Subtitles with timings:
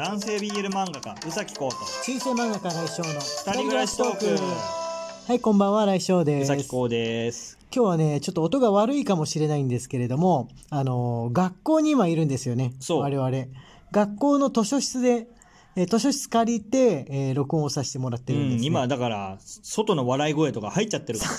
[0.00, 3.20] 男性 BL 漫画家宇崎浩と中世漫画家来翔の。
[3.20, 4.24] 二人暮らしトーク。
[5.28, 6.44] はいこんばんは来翔です。
[6.44, 7.58] 宇崎浩です。
[7.70, 13.30] 今日はねちょっと音が悪いかもしれないんですけれどもあのー学校に今いるんですよね我々。
[13.92, 15.26] 学校の図書室で、
[15.76, 18.60] えー図書室借りて、えー録音をさせてもらってうるんです、ね。
[18.62, 21.30] ん今だから外の笑い声とか入っちゃってるから。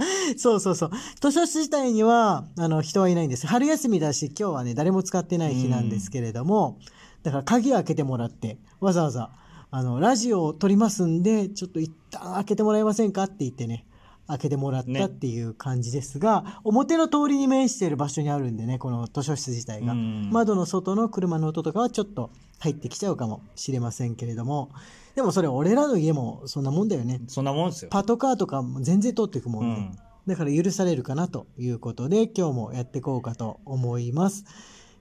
[0.38, 0.90] そうそうそう。
[1.20, 3.46] 図書室自体にはあの人はいないんです。
[3.46, 6.78] 春休みだし今日はね誰も使ってない日なんですけれども、
[7.22, 9.30] だから鍵開けてもらってわざわざ
[9.70, 13.86] あのラジオを撮りますんでちょっと一旦開けてもらえませんかって言ってね
[14.30, 20.30] 開けてもらったっていう感じですが、表の通りに面している場所にあるんでねこの図書室自体が、うん。
[20.30, 24.70] 窓の外の車の音とかはちょっと入ってきちゃうかもしれませんけれども
[25.16, 27.20] でもそれ俺らの家もそんなもんだよね。
[27.26, 27.90] そんなもんですよ。
[27.90, 29.98] パトカーとかも全然通っていくもね、うんん。
[30.28, 34.44] だから許されるかなということで今日もやっていこうかと思います。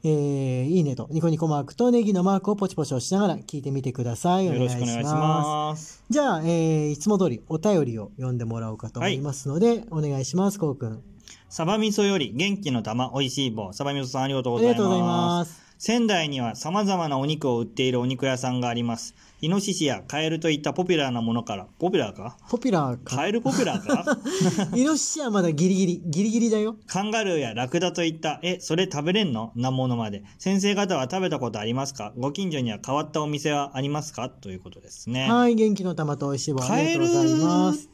[0.03, 4.49] えーいいねとニコニコマークとネギのマークをポチポチ押しながら聞いてみてください。
[4.49, 4.85] およ願いします。
[4.85, 11.01] ろしくお願いしますじゃあ、えーいつも通りお便りを読んでもらおうかと思いますので、お願いします、こうくん。
[11.49, 22.35] サバ味噌より元気の玉おいしい棒サバ味噌さんありがとうあございます仙台には様々なお肉を売っているお肉屋さんがありますイノシシやカエルといったポピュラーなものからポピュラーか？
[22.49, 23.15] ポピュラーか？
[23.15, 24.17] カエルポピュラーか？
[24.75, 26.75] イノシシはまだギリギリ、ギリギリだよ。
[26.87, 29.53] カンガルーやラクダといった、え、それ食べれんの？
[29.55, 30.23] なものまで。
[30.39, 32.11] 先生方は食べたことありますか？
[32.17, 34.29] ご近所には変わったお店はありますか？
[34.29, 35.31] ということですね。
[35.31, 37.89] はい、元気の玉と美味しい棒ありがとうございます。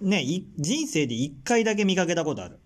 [0.00, 2.58] ね、い人生で一回だけ見かけたことある。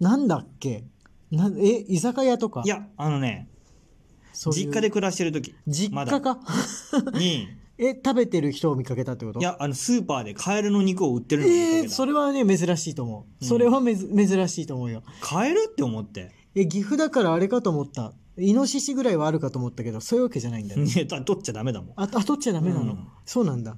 [0.00, 0.84] なんだっけ？
[1.30, 2.62] なえ、居酒屋とか？
[2.64, 3.48] いや、あのね、
[4.36, 6.38] そういう実家で暮らしてる時実まだ家か
[7.18, 7.48] に、
[7.78, 9.40] え、食べてる人を見かけたってこと？
[9.40, 11.94] いや、あの、スーパーでカエルの肉を売ってるのを見かえー、けた。
[11.94, 13.24] それはね、珍しいと思う。
[13.40, 15.02] うんそれはめず、珍しいと思うよ。
[15.20, 16.30] カエルって思って。
[16.54, 18.12] え、岐阜だからあれかと思った。
[18.38, 20.82] イノシシぐらいはあるかと思ったけど、そういうわけじゃないんだよ。
[20.82, 21.90] ね、だ取っちゃダメだもん。
[21.96, 22.82] あ、あ、取っちゃダメなの。
[22.82, 23.76] うんそうなんだ。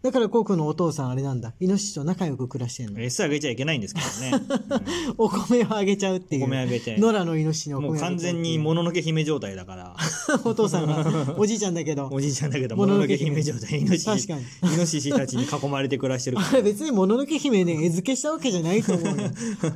[0.00, 1.54] だから、コウ君のお父さんあれなんだ。
[1.58, 3.00] イノシシと仲良く暮らしてんの。
[3.00, 4.46] 餌あげちゃいけないんですけどね。
[5.18, 6.44] お米をあげちゃうっていう。
[6.44, 9.96] お米あげて野良のイノシシにうんもうお米あげちゃう完全にもののけ姫状態だから。
[10.44, 12.08] お父さんが、おじいちゃんだけど。
[12.12, 19.30] おじいちゃんだけど、もののけ姫状態、イノシシ、確かにイノシシたちに囲まれて暮らしてるか あれ別にもののけ姫ね、餌付けしたわけじゃないと思うよ。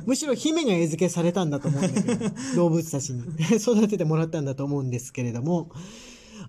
[0.05, 3.23] むしろ姫が餌付けされたんだと思うんだけど、動物たちに
[3.57, 5.69] 育ててもらったんだと思うんですけれども、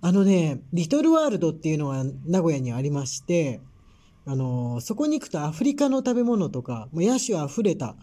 [0.06, 3.62] あのね、リトルワールドっていうのが名古屋にありまして、
[4.26, 7.96] あのそこに行くとアフリカの食べ物とか、まあ野種あふれた、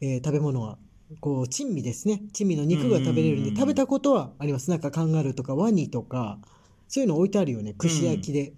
[0.00, 0.78] えー食べ物は、
[1.20, 2.22] こう、珍味ですね。
[2.32, 4.68] 珍味の肉が食べれるんで、食べたことはあります。
[4.68, 6.40] なんかカンガルーとかワニとか、
[6.88, 7.72] そういうの置いてあるよね。
[7.78, 8.52] 串焼きで。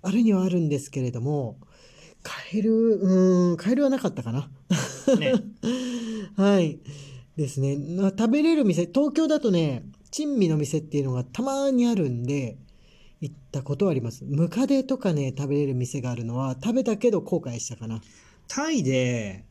[0.00, 1.58] あるにはあるんですけれども、
[2.22, 4.48] カエル、うーん、カエルはなかったかな。
[5.08, 5.16] ら。
[5.16, 5.34] ね。
[6.36, 6.78] はい。
[7.36, 7.76] ですね。
[7.76, 12.56] まあ食べれる店、東京だとね、珍味の店っていうのがたまにあるんで、
[13.20, 14.24] 行ったことはあります。
[14.24, 18.00] ムカデとかね、食べれる店があるのは、食べたけど後悔したかな。
[18.46, 19.44] タイで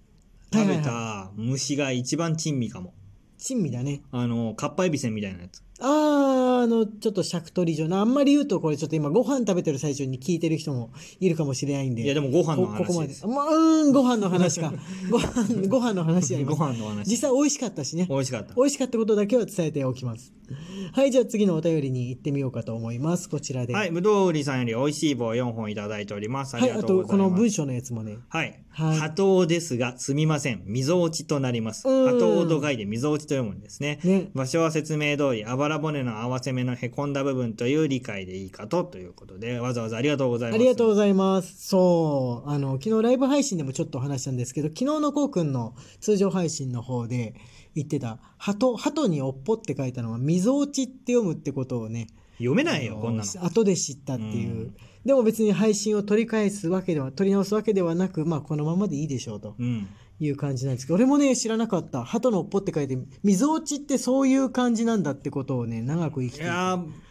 [0.53, 2.94] 食べはいた虫が一番珍味かも。
[3.38, 4.03] 珍味だね。
[4.13, 5.62] あの、カッパエビセンみたいなやつ。
[5.81, 12.03] あー、あの、ちょっと尺取り状の、あんまり言うとこれちょっと今ご飯食べてる最中に聞いてる人もいるかもしれないんで。
[12.03, 13.13] いや、でもご飯のこここまで。
[13.28, 14.72] まあ、うーん、ご飯の話か。
[15.12, 16.78] ご飯、ご飯の話やりごます。
[16.78, 17.09] 飯の話。
[17.09, 18.07] 実際美味しかったしね。
[18.09, 18.56] 美味しかった。
[18.56, 20.31] 美味しかったことだけは伝えておきます。
[20.94, 23.30] はい、じゃあ次のお便りに行ってみようかと思います。
[23.30, 23.74] こちらで。
[23.74, 26.56] はい、ぶどう売りさんより美味しい棒4本いただいております。
[26.56, 27.24] あはい、ありがとうございます。
[27.24, 28.18] とこの文章のやつもね。
[28.30, 28.59] はい。
[28.69, 30.64] はい波頭ですが、すみません。
[30.66, 31.88] 溝落ちとなります。
[31.88, 34.00] うん波頭と書いて溝落ちと読むんですね。
[34.03, 40.59] ね場所は説明通り、あばら骨の合わせ目のへこんだ部分という理解でいいかと、ということで、わざわざありがとうございます。
[40.59, 41.68] ありがとうございます。
[41.68, 42.50] そう。
[42.50, 47.35] あの、昨日ライブ配信でもちょっと話したんですけど、昨日のこうくんの通常配信の方で
[47.75, 52.07] 言ってた、鳩、鳩におっぽって書いたのは、溝落ちって読むってことをね、
[52.38, 53.45] 読めないよ、こんなの。
[53.45, 54.56] 後で知ったっていう。
[54.56, 54.75] うん
[55.06, 59.56] でも別に配信を取り返すわけでは、取り直すわけではなく、まあこのままでいいでしょうと。
[59.59, 59.88] うん。
[60.19, 62.06] いう感じなんですけど、俺もね、知らなかった。
[62.06, 66.45] 鳩の尾っぽって書いて、溝落ちってそういう感じなんだってことをね、長く生きて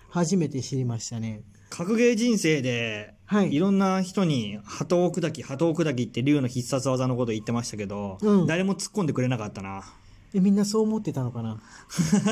[0.09, 1.43] 初めて知りましたね。
[1.69, 9.85] 格ゲー人生で、はいいろんな人に、鳩を砕き、鳩を砕きって竜の必殺技のこと言ってましたけど、うん誰も突っ込んでくれなかったな。
[10.35, 11.61] え、みんなそう思ってたのかな？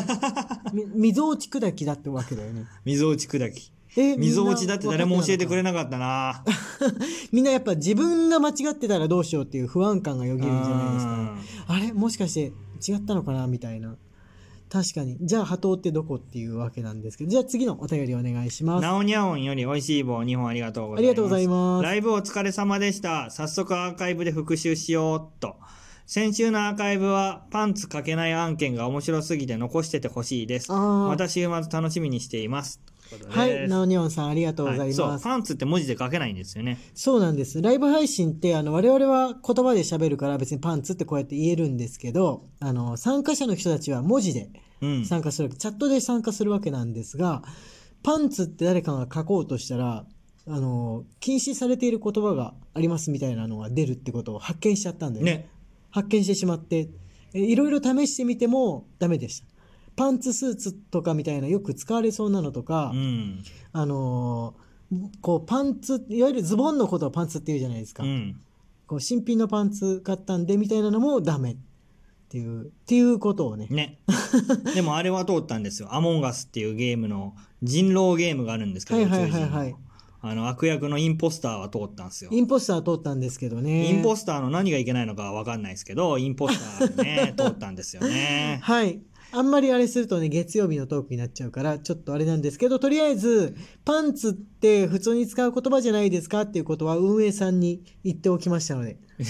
[0.72, 2.66] み溝落ち砕きだってわけだよね。
[2.84, 3.72] 溝落ち砕き。
[3.96, 6.44] え溝落ちだって誰も教えてくれななかったな。
[7.32, 11.92] みんなやっぱ自分が間違ってたらどうしようっていう不安感がよぎるんじゃないですか、うんあれ？
[11.92, 12.52] もしかして
[12.92, 13.46] 違ったのかな？
[13.46, 13.96] みたいな。
[14.70, 15.18] 確かに。
[15.20, 18.82] じゃあ、鳩ってどこっていうわけなんですけど、じゃあ次のお便りお願いします。
[18.82, 21.00] なおにゃおんより美味しい棒2本ありがとうございます。
[21.00, 23.30] ありがとうございますライブお疲れ様でした。
[23.30, 25.56] 早速アーカイブで復習しようっと。
[26.12, 30.72] 先週のアーカイブはパンツかけない案件が面白すぎて残しててほしいです。
[30.72, 32.80] また週末楽しみにしています。
[33.28, 34.96] はい、ナオニオンさんありがとうございはいます。
[34.96, 36.80] そうパンツって文字で書けないんですよね。
[36.94, 37.62] そうなんです。
[37.62, 44.50] ライブ配信って、あの、我々は言葉で喋るから別にパンツってこうやって言えるんですけど、あの、参加者の人たちは文字で
[44.82, 45.04] うん。
[45.04, 47.44] 参加する、チャットで参加するわけなんですが、
[48.02, 50.06] パンツって誰かが書こうとしたら、
[50.48, 55.32] あの、禁止されている言葉がありますみたいなのが出るってことを発見しちゃったんだよね。
[55.34, 55.59] ね。
[55.90, 56.88] 発見してしまって、
[57.34, 59.46] えいろいろ試してみてもダメでした。
[59.96, 63.42] パンツスーツとかみたいなよく使われそうなのとか、うん。
[63.72, 64.70] あのー
[65.20, 68.40] こうパンツいわゆるズボンのことをパンツって言うじゃないですか、うん。
[68.86, 71.56] こう新品のパンツ買ったんでみたいなのもダメっ
[72.28, 74.00] ていうっていうことをねね。
[74.74, 75.94] でもあれは通ったんですよ。
[75.94, 79.76] アモンガスっていうゲームの人狼ゲームがあるんですけど、はいはいはいはい
[80.22, 82.30] あの悪役のインポスターは通ったんですよ。
[82.32, 88.60] インポスター通ったんですけどねインポスターの何がいけないのかは分かんないですけど、インポスターね、 通ったんですよね。
[88.62, 89.00] はい
[89.32, 98.96] あんまりあれするとね月曜日のトークになっちゃうからちょっとあれなんですけどとりあえずパンツって普通に使う言葉じゃないですかっていうことは運営さんに言っておきましたので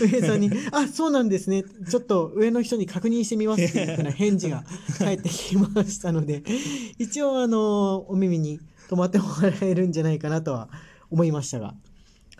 [0.00, 4.64] 運営さんに「あそうなんですねちょっと上の人に確認してみます」っていうふうな返事が
[4.98, 6.42] 返ってきましたので
[6.98, 8.58] 一応あのお耳に
[8.88, 10.68] 止まってもらえるんじゃないかなとは
[11.10, 11.74] 思いましたが。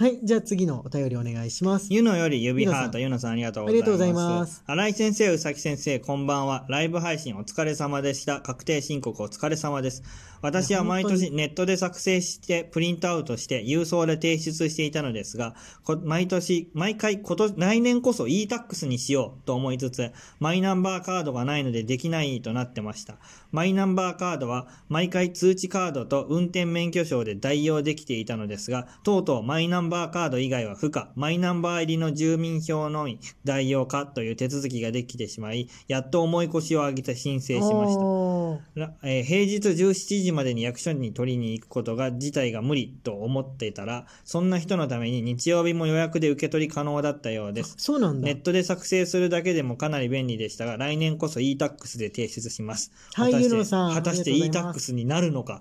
[0.00, 3.82] はいじゃあ次のお便りお願いしますゆのより指ハート、ゆゆのさんありがとうございます。
[3.82, 6.66] ありがとうございます新井先生、うさき先生、こんばんは。
[6.68, 8.40] ライブ配信お疲れ様でした。
[8.40, 10.04] 確定申告お疲れ様です。
[10.40, 23.16] 私は毎年ネットで作成してプリントアウトして郵送で提出していたのですが、こ毎年、毎回こと、来年こそ e-tax にしようと思いつつ、マイナンバーカードがないのでできないとなってました。
[23.50, 38.92] マイナンバーカードは毎回通知カードと運転免許証で代用できていたのですが、とうとうマイナンバーカード以外は不可、マイナンバー入りの住民票のみ代用かという手続きができてしまい、やっと重い腰を上げて申請しました。
[39.02, 47.74] えー平日17時までに役所に取りに行くことが自体が無理と思っていたら、そんな人のために日曜日も予約で受け取り可能だったようです。
[47.78, 52.92] そうなんだネットで作成するだけでもかなり便利でしたが、来年こそ e-tax で提出します。
[53.14, 55.60] はい果たして果たして e-tax になるのか？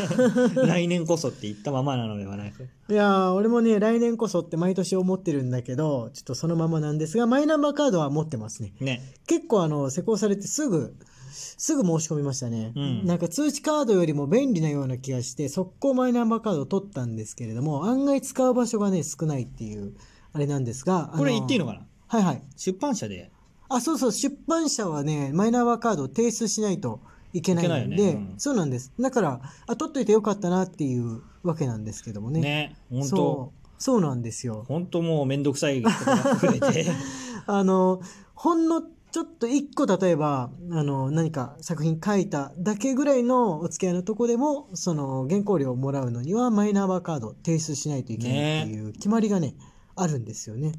[0.66, 2.62] 来年こそって言ったままなのではないか。
[2.88, 8.72] いやー俺もね来年こそって毎年思ってるんだけどちょっとそのままなんですがマイナンバーカードは持ってますね。
[8.80, 9.02] ね。
[9.26, 10.94] 結構あの施行されてすぐ
[11.32, 13.06] すぐ申し込みましたね、うん。
[13.06, 19.94] なんか通知カードよりも便利なような気がして速攻マイナンバーカードを取ったんですけれども案外使う場所がね少ないっていう
[20.32, 21.86] あれなんですがこれ言っていいのかかな？
[22.08, 22.42] はいはい。
[22.56, 23.30] 出版社で。
[23.68, 24.12] あそうそう。
[24.12, 27.00] 出版社はねマイナンバーカードを提出しないと
[27.36, 32.76] いけないのでねうんそうなんですだからあ取っといてよかったなっていうわけなんですけどもねね。
[32.90, 36.86] 本当そうなんですよ本当もうめんどくさいことがて。
[37.48, 38.00] あの
[38.34, 49.54] ほんのちょっと一個例えばあの何か作品書いただけぐらいのお付き合いのとこでもその原稿料をもらうのにはマイナンバーカードを提出しないといけないっていう決まりがね
[49.94, 50.72] あるんですよね。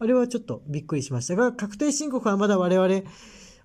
[0.00, 3.02] あれはちょっとびっくりしましたが確定申告はまだ我々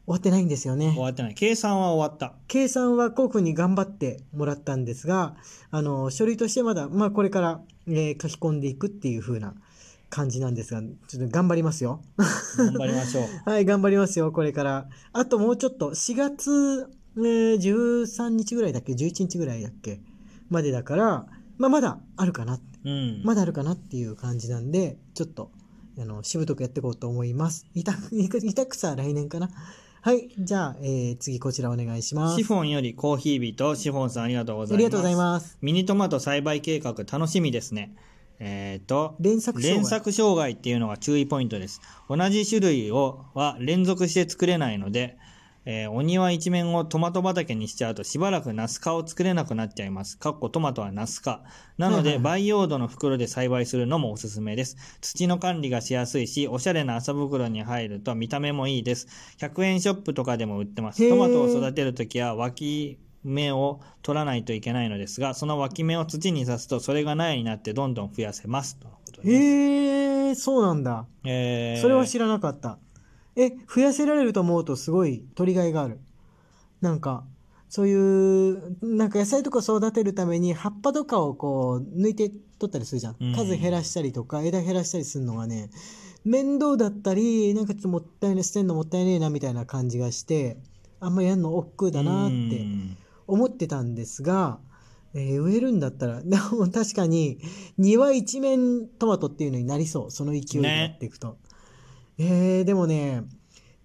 [0.05, 0.99] 終わってないんですよね終。
[1.01, 1.33] わってない。
[1.33, 2.33] 計算は終わった。
[2.47, 5.35] 計算はこうくんに頑張ってもらったんですが
[5.71, 9.53] あの書類としてまだ、まあ、これから、えー書き込んでいくっていう風な
[10.09, 12.01] 感じなんですがちょっと頑張りますよ。
[12.57, 13.23] 頑張りましょう。
[13.49, 14.87] はい、頑張りますよ、これから。
[15.13, 20.01] あともうちょっと、4月、えー13日ぐらいだっけ ?11 日ぐらいだっけ？
[20.49, 21.25] までだから、
[21.57, 22.59] まあ、まだあるかな。
[22.85, 23.21] うん。
[23.23, 25.49] まだあるかなっていう感じなんで、ちょっと、
[25.97, 27.65] あの、しぶとくやっていこうと思います。
[27.73, 29.49] いた、いたくさは来年かな。
[30.05, 32.35] はい、じゃあ、えー次こちらお願いします。
[32.35, 34.75] シフォンよりコーヒービとシフォンさんありがとうございます。
[34.75, 35.57] ありがとうございます。
[35.61, 37.95] ミニトマト栽培計画楽しみですね。
[38.37, 41.79] えっ、と、連作障害連作障害っていうのが注意ポイントです。
[42.09, 45.17] 同じ種類をは連続して作れないので、
[45.65, 50.17] えーお庭一面をトマト畑にしちゃうとしばらくナス科を作れなくなっちゃいます。
[50.17, 51.41] かっこトマトはナス科。
[51.77, 54.77] なので、培養土の袋で栽培するのもおすすめです。
[55.01, 59.07] 土の管理がしやすいし、おしゃれな麻袋に入ると見た目もいいです。
[59.39, 61.07] 100円ショップとかでも売ってます。
[61.09, 68.77] トマトを育てるときは脇芽を取らないといけないのですが、その脇芽を土に刺すとそれが苗になってどんどん増やせます。
[68.77, 69.33] とのことです。
[69.33, 71.05] へえ、そうなんだ。
[71.23, 72.77] えーそれは知らなかった。
[73.35, 75.99] え、増やせられると思うとすごい取りがいがある。
[76.81, 77.25] なんか、
[77.69, 77.93] そうい
[78.51, 83.15] う、なんか野菜とか育てるために葉っぱとかをこう抜いて取ったりするじゃん。
[83.19, 85.71] うん数減らしたりとか枝減らしたりするのがね、
[86.23, 90.57] 面倒だったり、なんかちょっともったいない、捨てんのもったいねえなみたいな感じがして、
[90.99, 94.59] あんまやんの億劫だなってうん思ってたんですが、
[95.13, 97.39] えー植えるんだったら、でも確かに
[97.77, 100.11] 庭一面トマトっていうのになりそう。
[100.11, 101.37] その勢いでやっていくと。
[102.17, 103.23] えー、でもね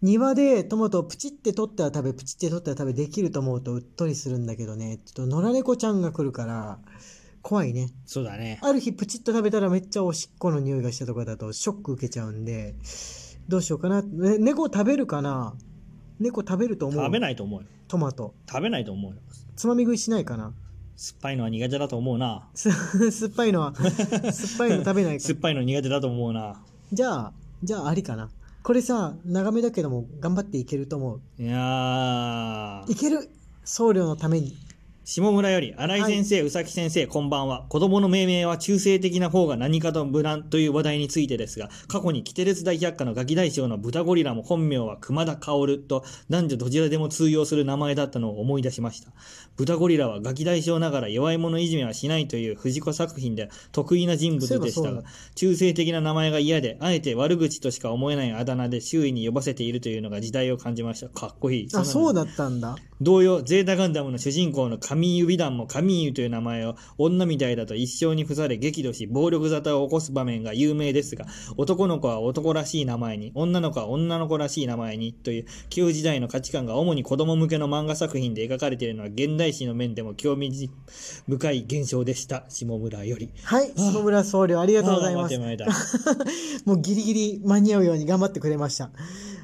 [0.01, 6.79] 庭でトマトをプチって取ったら食べプチって取ったら食べできると思うとうっとりするんだけどねちょっと野良猫ちゃんが来るから
[7.43, 8.59] 怖いねそうだね。
[8.63, 12.75] ある日プチッと食べたらめっちゃおしっこの匂いがしたとかだとショック受けちゃうんで
[13.49, 15.55] どうしようかな、ね、猫食べるかな？
[16.21, 17.05] 猫食べると思う？
[17.05, 17.67] 食べないと思うよ。
[17.87, 19.19] トマト食べないと思うよ。
[19.57, 20.53] つまみ食いしないかな？
[20.97, 22.49] 酸っぱいのは苦手だと思うな。
[22.55, 22.71] す
[23.11, 23.93] 酸っぱいのは酸っ
[24.59, 26.61] ぱいの食べないか酸っぱいの苦手だと思うな。
[26.93, 27.33] じゃあ
[27.63, 28.31] じゃあありかな。
[28.63, 31.43] これさ長めだけども頑張っていけると思う。
[31.43, 32.93] いやー。
[32.93, 32.95] い。
[32.95, 33.29] ける。
[33.65, 34.57] 僧侶のために
[35.11, 37.65] 下村より、新井先生、宇崎先生、こんばんは。
[37.71, 49.09] 子供の命名は中性的な方が何かと無難という話題についてですが、過去にキテレツ大百科のガキ大将の豚ゴリラも本名は熊田薫と男女どちらでも通用する名前だったのを思い出しました。
[49.57, 61.09] 豚ゴリラはガキ大将ながら弱い者いじめはしないという藤子作品で得意な人物でしたが中性的な名前が嫌で、あえて悪口としか思えないあだ名で周囲に呼ばせているというのが時代を感じました。
[61.09, 61.69] かっこいい。
[61.73, 71.27] あそうだだったんだ同様、ゼータガンダムの主人公のカミーユ美団もカミーユという名前を女みたいだと一生に付され激怒し暴力沙汰を起こす場面が有名ですが、
[71.57, 80.69] 男の子は男らしい名前に、女の子は女の子らしい名前にという旧時代の価値観が主に子供向けの漫画作品で描かれているのは現代史の面でも興味
[81.29, 82.45] 深い現象でした。
[82.49, 83.31] 下村より。
[83.45, 85.39] はい下村僧侶ありがとうございます
[86.65, 88.91] もうギリギリ間に合うように頑張ってくれました。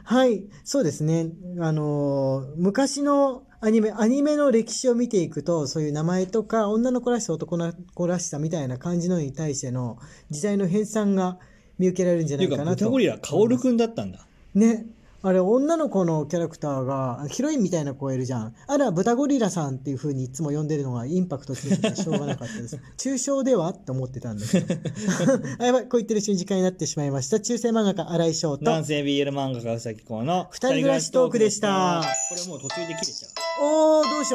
[0.06, 1.30] はい、そうですね。
[1.60, 9.96] あのー昔のアニメ、アニメの歴史を見ていくと、そういう名前とか、女の子らしさ、男の子らしさみたいな感じのに対しての
[10.28, 11.38] 時代の編纂が
[11.78, 12.84] 見受けられるんじゃってか、ないいうかなと。
[12.84, 14.26] 豚ゴリラ、カオルくんだったんだ。
[14.54, 14.84] ね。
[15.26, 18.54] あれ、女の子のキャラクターが、ヒロインみたいな子がいるじゃん。
[18.66, 22.78] あれは豚ゴリラさんっていう風にいつも呼んでるのがインパクトついててしょうがなかったです。
[22.98, 23.70] 抽象では？
[23.70, 24.74] って思ってたんですけど。
[25.60, 27.40] あやばい、こう言ってる瞬時間になってしまいました。
[27.40, 28.66] 中世漫画家、荒井翔と。
[28.66, 33.64] 男性 BL 漫画家うさきこうの二人暮らしトークでしたこれもう途中で切れちゃう。
[33.64, 34.32] おー、どうしよう。